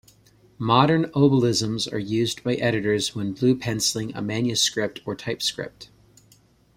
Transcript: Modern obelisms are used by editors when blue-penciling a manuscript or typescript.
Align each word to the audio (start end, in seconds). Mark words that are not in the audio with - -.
Modern 0.57 1.11
obelisms 1.13 1.87
are 1.87 1.99
used 1.99 2.43
by 2.43 2.55
editors 2.55 3.13
when 3.15 3.33
blue-penciling 3.33 4.15
a 4.15 4.21
manuscript 4.23 4.99
or 5.05 5.15
typescript. 5.15 5.91